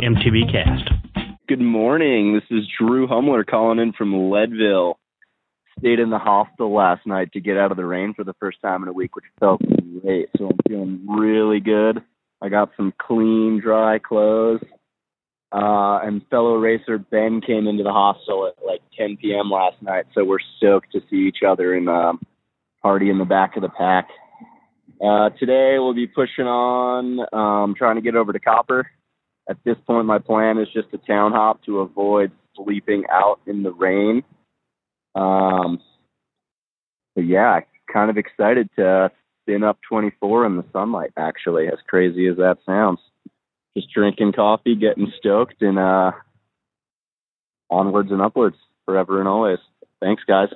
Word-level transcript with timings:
MTB 0.00 0.52
Cast. 0.52 0.90
Good 1.48 1.60
morning. 1.60 2.32
This 2.32 2.44
is 2.56 2.64
Drew 2.78 3.08
Huemmler 3.08 3.44
calling 3.44 3.80
in 3.80 3.92
from 3.92 4.30
Leadville. 4.30 4.96
Stayed 5.80 5.98
in 5.98 6.10
the 6.10 6.20
hostel 6.20 6.72
last 6.72 7.04
night 7.04 7.32
to 7.32 7.40
get 7.40 7.56
out 7.56 7.72
of 7.72 7.76
the 7.76 7.84
rain 7.84 8.14
for 8.14 8.22
the 8.22 8.34
first 8.38 8.58
time 8.62 8.82
in 8.82 8.88
a 8.88 8.92
week, 8.92 9.16
which 9.16 9.24
felt 9.40 9.60
great. 10.00 10.28
So 10.36 10.50
I'm 10.50 10.58
feeling 10.68 11.04
really 11.08 11.58
good. 11.58 12.00
I 12.40 12.48
got 12.48 12.70
some 12.76 12.92
clean, 12.96 13.60
dry 13.60 13.98
clothes. 13.98 14.60
Uh, 15.50 15.98
and 16.04 16.24
fellow 16.28 16.54
racer 16.54 16.98
Ben 16.98 17.40
came 17.40 17.66
into 17.66 17.82
the 17.82 17.92
hostel 17.92 18.46
at 18.46 18.64
like 18.64 18.82
10 18.96 19.16
p.m. 19.16 19.50
last 19.50 19.82
night, 19.82 20.04
so 20.14 20.24
we're 20.24 20.38
stoked 20.58 20.92
to 20.92 21.00
see 21.10 21.26
each 21.26 21.42
other 21.46 21.74
and 21.74 21.88
um, 21.88 22.20
party 22.82 23.10
in 23.10 23.18
the 23.18 23.24
back 23.24 23.56
of 23.56 23.62
the 23.62 23.68
pack. 23.68 24.08
Uh, 25.04 25.30
today 25.40 25.76
we'll 25.78 25.94
be 25.94 26.06
pushing 26.06 26.46
on, 26.46 27.20
um, 27.32 27.74
trying 27.76 27.96
to 27.96 28.02
get 28.02 28.14
over 28.14 28.32
to 28.32 28.38
Copper. 28.38 28.88
At 29.48 29.56
this 29.64 29.76
point, 29.86 30.06
my 30.06 30.18
plan 30.18 30.58
is 30.58 30.68
just 30.72 30.88
a 30.92 30.98
town 30.98 31.32
hop 31.32 31.62
to 31.64 31.80
avoid 31.80 32.32
sleeping 32.54 33.04
out 33.10 33.40
in 33.46 33.62
the 33.62 33.72
rain. 33.72 34.22
Um, 35.14 35.80
but 37.14 37.24
yeah, 37.24 37.60
kind 37.92 38.10
of 38.10 38.18
excited 38.18 38.68
to 38.76 39.10
spin 39.42 39.64
up 39.64 39.78
24 39.88 40.46
in 40.46 40.56
the 40.56 40.64
sunlight. 40.72 41.12
Actually, 41.16 41.68
as 41.68 41.78
crazy 41.88 42.26
as 42.28 42.36
that 42.36 42.58
sounds 42.66 43.00
just 43.78 43.92
drinking 43.92 44.32
coffee, 44.32 44.74
getting 44.74 45.12
stoked, 45.18 45.62
and 45.62 45.78
uh, 45.78 46.12
onwards 47.70 48.10
and 48.10 48.20
upwards 48.20 48.56
forever 48.84 49.20
and 49.20 49.28
always. 49.28 49.58
Thanks, 50.00 50.22
guys. 50.24 50.48